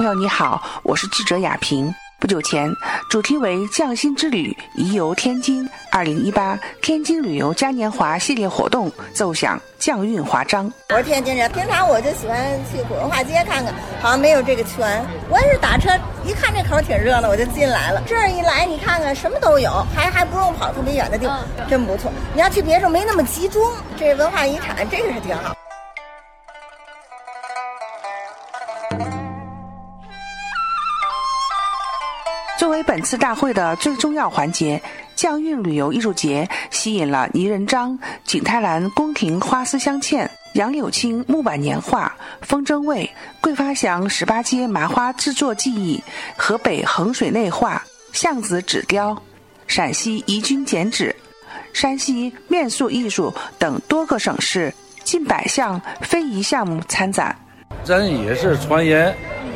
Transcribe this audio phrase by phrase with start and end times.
[0.00, 1.94] 朋友你好，我是记者雅萍。
[2.18, 2.74] 不久前，
[3.10, 10.72] 主题为“匠心之旅，宜游天津”二零一八天津旅游嘉年华系列活动奏响匠韵华章。
[10.88, 12.38] 我是天津人，平常我就喜欢
[12.72, 15.04] 去古文化街看看，好像没有这个圈。
[15.28, 15.90] 我也是打车，
[16.24, 18.02] 一看这口挺热闹，我就进来了。
[18.06, 22.10] 这儿一来，你看看什么都有，还还不用跑特别远的地方，真不错。
[22.32, 25.54] 你要去别处没那么集中，这文化遗产这个是挺好。
[32.82, 34.80] 本次大会的最重要环节，
[35.14, 43.08] 匠韵旅游艺术节吸引了倪仁章、景泰蓝宫廷花丝镶嵌、杨柳青木板年画、风筝卫、
[43.40, 46.02] 桂发祥十八街麻花制作技艺、
[46.36, 49.16] 河北衡水内画、巷子纸雕、
[49.66, 51.14] 陕西宜君剪纸、
[51.72, 54.72] 山西面塑艺术等多个省市
[55.04, 57.36] 近百项非遗项目参展。
[57.84, 59.14] 咱也是传言，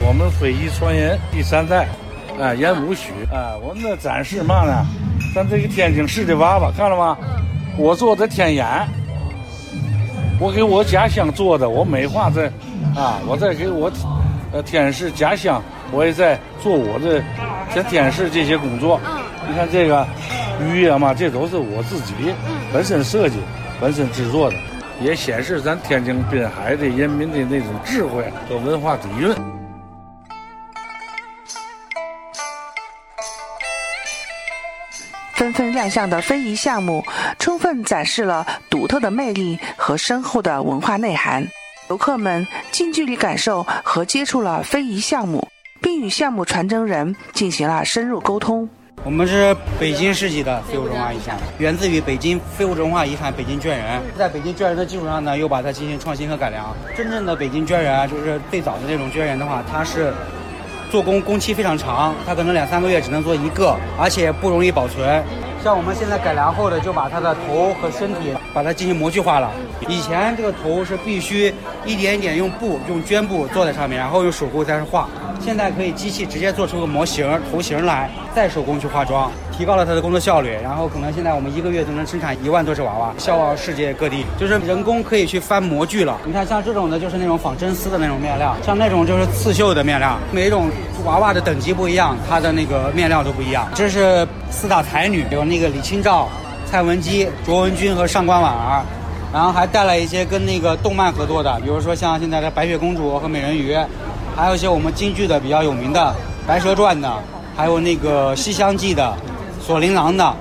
[0.00, 1.88] 我们非遗传言第三代。
[2.40, 3.56] 啊，演武须啊！
[3.62, 4.86] 我们的展示嘛呢？
[5.34, 7.16] 咱这个天津市的娃娃看了吗？
[7.78, 8.66] 我做的天眼，
[10.38, 12.46] 我给我家乡做的，我美化在
[12.94, 13.18] 啊！
[13.26, 13.90] 我在给我
[14.52, 17.22] 呃天市家乡，我也在做我的
[17.74, 19.00] 在天市这些工作。
[19.48, 20.06] 你看这个
[20.62, 22.12] 鱼啊嘛，这都是我自己
[22.72, 23.36] 本身设计、
[23.80, 24.56] 本身制作的，
[25.00, 29.34] 也显示咱天津滨海的人民的那种智慧和文化底蕴。
[35.56, 37.02] 纷亮相的非遗项目，
[37.38, 41.48] 充分展示了独特的魅力和深厚的文化内涵。
[41.88, 45.48] 游客们近距离感受和接触了非遗项目，
[45.80, 48.68] 并与项目传承人进行了深入沟通。
[49.02, 56.76] 我们是北京市级的非物质文化遗产，源自于北京非物质文化遗产北京绢人，在北京绢人的基础上呢，又把它进行创新和改良。
[56.94, 60.12] 真正的北京绢人啊，就是最早的那种绢人的话，它是。
[60.88, 65.20] 做工工期非常长，它可能两三个月只能做一个，而且不容易保存。
[65.66, 69.50] 像我们现在改良后的，就把它的头和身体把它进行模具化了。
[69.88, 71.52] 以前这个头是必须
[71.84, 75.08] 一点一点用布、用绢布做在上面，然后用手工再是画。
[75.44, 80.50] 现在可以机器直接做出个模型、头型来，再手工去化妆，提高了它的工作效率。
[80.62, 84.24] 然后可能现在我们一个月都能生产一万多只娃娃，销往世界各地。
[84.38, 86.18] 就是人工可以去翻模具了。
[86.24, 90.18] 你看，像这种的，就是那种仿真丝的那种面料；像那种就是刺绣的面料。
[90.32, 90.68] 每一种
[91.04, 93.68] 娃娃的等级不一样，它的那个面料都不一样。
[93.74, 96.28] 这是四大才女，有那个李清照、
[96.66, 98.82] 蔡文姬、卓文君和上官婉儿。
[99.32, 103.76] 然后还带来一些跟那个动漫合作的，比如说像现在的白雪公主和美人鱼。
[104.36, 106.14] 还有一些我们京剧的比较有名的
[106.46, 107.10] 《白蛇传》的，
[107.56, 109.16] 还有那个《西厢记》的，
[109.66, 110.24] 《锁麟囊》的，《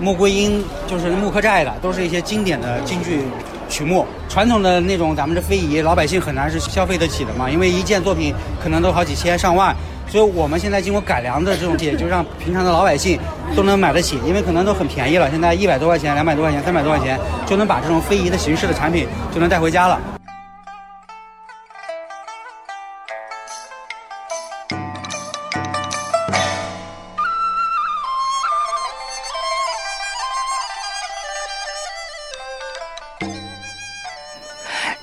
[0.00, 3.24] 穆桂英》就是穆克寨的，都是一些经典的京剧
[3.68, 4.06] 曲目。
[4.28, 8.32] 传统的那种咱们的非遗，老百姓很难是消费得起的嘛，因为一件作品
[8.62, 9.74] 可能都好几千上万。
[10.08, 13.18] 所以我们现在经过改良的这种也就让平常的老百姓
[13.56, 15.28] 都能买得起，因为可能都很便宜了。
[15.32, 20.00] 现在一百多块钱、两百多块钱、三百多块钱就能把这种非遗的形式的产品就能带回家了。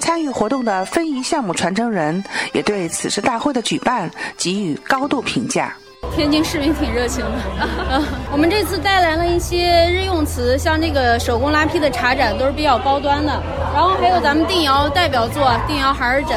[0.10, 5.72] 参与活动的非遗项目传承人也对此次大会的举办给予高度评价。
[6.16, 8.02] 天津市民挺热情的，
[8.34, 13.40] 我们这次带来了一些日用瓷，像这个手工拉坯的茶盏都是比较高端的，
[13.72, 16.36] 然后还有咱们定窑代表作定窑孩儿枕，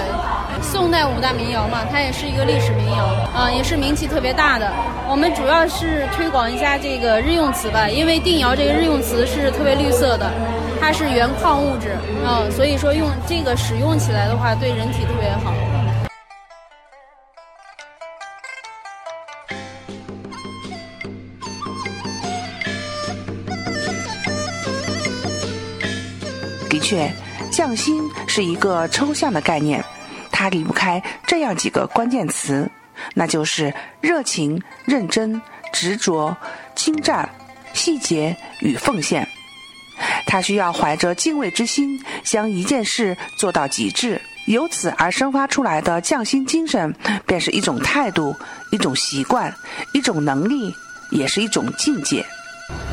[0.61, 3.05] 宋代五大名窑嘛，它也是一个历史名窑，
[3.35, 4.71] 啊，也是名气特别大的。
[5.09, 10.31] 我们主要是推广一下这个日用瓷吧，因为定窑这个日用瓷是特别绿色的。
[10.85, 15.55] 它是原矿物质，嗯，所以说用这个使用起来的话，对人体特别好。
[26.69, 27.09] 的确，
[27.53, 29.83] 匠心是一个抽象的概念，
[30.33, 32.69] 它离不开这样几个关键词，
[33.15, 35.41] 那就是热情、认真、
[35.73, 36.37] 执着、
[36.75, 37.27] 精湛、
[37.73, 39.27] 细节与奉献。
[40.27, 46.95] 他需要怀着敬畏之心，将一件事做到极致，由此而生发出来的匠心精神，
[47.27, 48.35] 便是一种态度，
[48.71, 49.55] 一种习惯，
[49.93, 50.75] 一种能力，
[51.11, 52.25] 也是一种境界。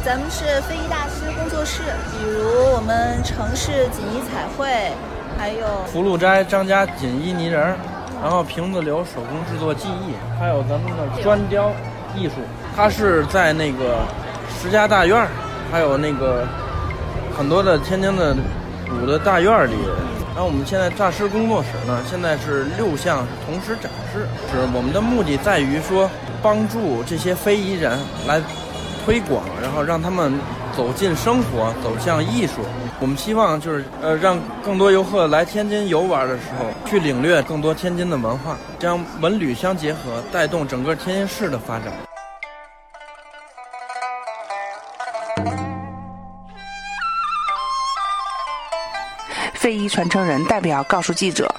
[0.03, 4.91] 咱们是非遗大师工作室，比如我们城市锦衣彩绘，
[5.37, 7.75] 还有福禄斋张家锦衣泥人，
[8.21, 11.71] 然后瓶子流手工制作技艺，还有咱们的砖雕
[12.15, 12.35] 艺术，
[12.75, 14.05] 它是在那个
[14.61, 15.25] 石家大院
[15.71, 16.45] 还有那个。
[17.39, 18.35] 很多的天津的
[18.89, 19.73] 古的大院里
[20.35, 27.97] 然后我们现在诈尸工作室呢，现在是六项同时展示，是我们的目的在于说帮助这些非遗人
[28.27, 28.41] 来
[29.05, 30.33] 推广，然后让他们
[30.75, 32.55] 走进生活，走向艺术。
[32.99, 41.93] 我们希望就是呃，让更多游客来天津游玩的时候，去领略更多天津的文化，将文旅相结合，带动整个天津市的发展。
[49.59, 51.53] 非遗传承人代表告诉记者，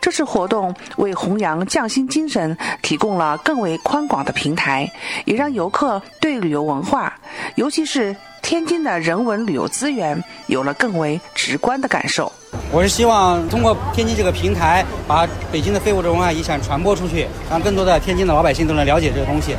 [0.00, 4.90] 这次活动为弘扬匠心精神提供了更为宽广的平台，
[5.24, 7.14] 也让游客对旅游文化，
[7.54, 12.30] 尤其是天津的人文旅游资源，有了更为直观的感受。
[12.72, 19.54] 我是希望通过天津这个平台，把北京的非物质文化遗产传播出去，让更多的天津的老百姓都能了解这个东西。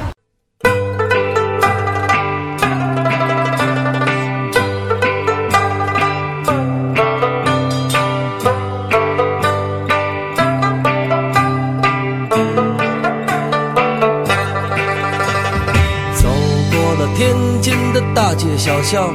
[18.35, 19.13] 街小巷，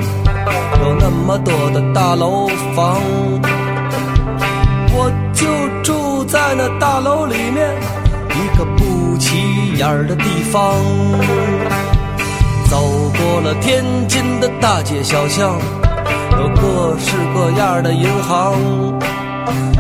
[0.83, 3.01] 有那么多的大楼房，
[4.93, 5.47] 我就
[5.83, 7.75] 住在那大楼里面
[8.31, 9.37] 一个不起
[9.77, 10.75] 眼的地方。
[12.69, 12.81] 走
[13.19, 15.59] 过了天津的大街小巷，
[16.39, 18.55] 有各式各样的银行，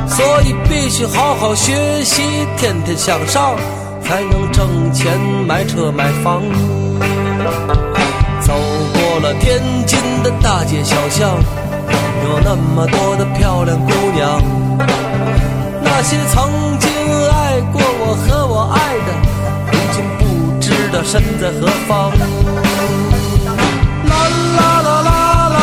[0.07, 2.23] 所以必须好好学习，
[2.57, 3.57] 天天向上，
[4.03, 6.43] 才能挣钱买车买房。
[9.39, 11.39] 天津的大街小巷，
[12.25, 14.43] 有那么多的漂亮姑娘，
[15.83, 16.91] 那些曾经
[17.31, 19.09] 爱过我和我爱的，
[19.71, 20.21] 如今不
[20.61, 22.11] 知道身在何方。
[24.09, 24.13] 啦
[24.57, 25.11] 啦啦啦
[25.49, 25.59] 啦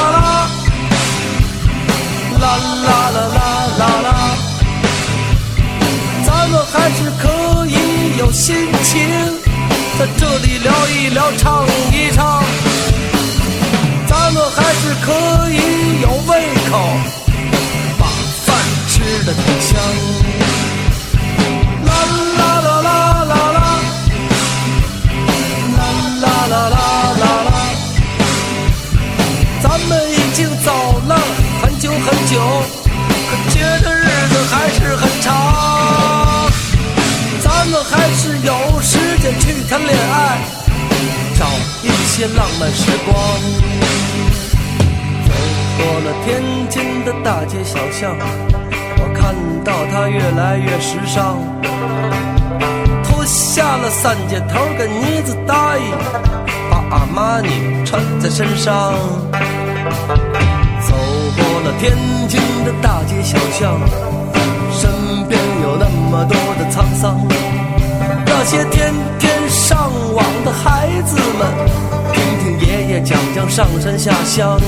[2.40, 2.46] 啦，啦
[2.86, 3.40] 啦啦啦
[3.78, 4.10] 啦啦，
[6.26, 7.24] 咱们还是可
[7.68, 8.96] 以有心情，
[10.00, 12.47] 在这里聊一聊，唱一唱。
[14.88, 15.12] 是可
[15.50, 16.32] 以有胃
[16.72, 16.72] 口，
[18.00, 18.08] 把
[18.46, 18.56] 饭
[18.88, 18.94] 吃
[19.26, 19.70] 的挺香。
[21.84, 21.92] 啦
[22.38, 22.88] 啦啦啦
[23.26, 23.60] 啦啦，
[25.76, 25.84] 啦
[26.22, 26.78] 啦啦啦
[27.20, 27.52] 啦啦，
[29.62, 30.72] 咱们已经走
[31.06, 31.20] 了
[31.62, 32.40] 很久很久，
[33.30, 35.28] 可觉得日子还是很长。
[37.42, 40.40] 咱们还是有时间去谈恋爱，
[41.38, 41.46] 找
[41.84, 43.14] 一些浪漫时光。
[45.78, 48.18] 过了天津的大街小巷，
[48.98, 51.38] 我看到它越来越时尚。
[53.04, 55.82] 脱下了三件头跟呢子大衣，
[56.70, 58.94] 把阿玛尼穿在身上。
[60.82, 60.96] 走
[61.38, 61.96] 过了天
[62.28, 63.80] 津的大街小巷，
[64.72, 64.90] 身
[65.30, 67.20] 边有那么多的沧桑。
[68.26, 71.48] 那些天天上网的孩子们，
[72.14, 74.60] 听听爷爷讲讲上山下乡。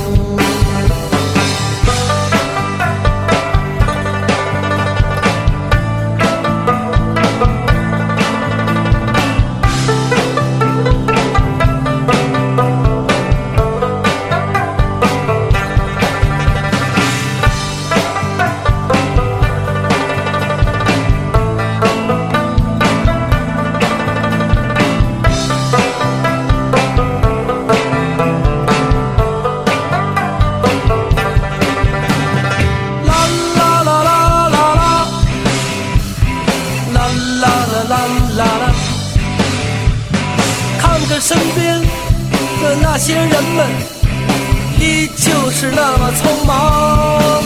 [45.52, 47.42] 是那么匆忙，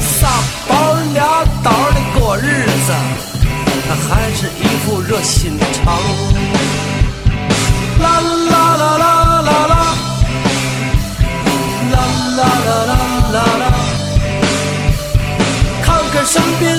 [0.00, 0.28] 仨
[0.68, 0.74] 包
[1.14, 2.92] 俩倒的过日子，
[3.88, 5.96] 他还是一副热心肠。
[8.02, 8.20] 啦
[8.50, 9.06] 啦啦啦
[9.40, 9.74] 啦啦，
[11.92, 11.96] 啦
[12.36, 12.92] 啦啦啦
[13.32, 13.64] 啦啦。
[15.82, 16.76] 看看身边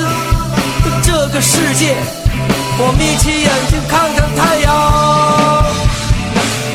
[1.01, 1.95] 这个世界，
[2.77, 4.67] 我眯起眼睛看看太阳。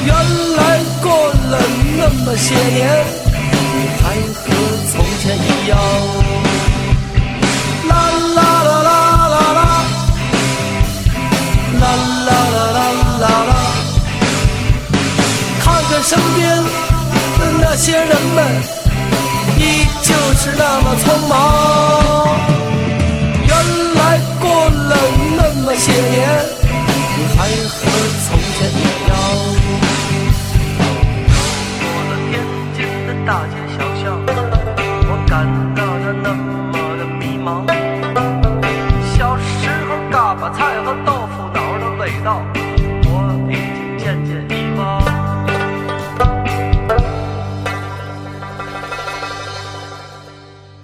[0.05, 0.11] 原
[0.57, 1.07] 来过
[1.51, 1.55] 了
[1.97, 3.05] 那么些年，
[5.69, 5.77] 要。
[7.89, 7.91] 啦
[8.37, 8.91] 啦啦啦
[9.29, 9.71] 啦啦，
[11.81, 11.85] 啦
[12.27, 12.81] 啦啦啦
[13.21, 13.53] 啦啦。
[15.63, 16.41] 看看身边
[17.39, 18.39] 的那些人们。
[19.59, 21.72] 依旧是那么匆忙。